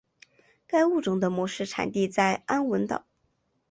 [0.65, 3.05] 该物种的模式产地在安汶岛。